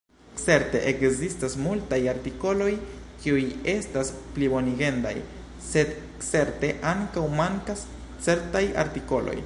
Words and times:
Certe 0.43 0.79
ekzistas 0.91 1.55
multaj 1.65 1.99
artikoloj 2.13 2.69
kiuj 3.25 3.43
estas 3.75 4.09
plibonigendaj, 4.37 5.13
sed 5.69 5.93
certe 6.31 6.73
ankaŭ 6.95 7.29
mankas 7.41 7.89
certaj 8.29 8.67
artikoloj. 8.87 9.39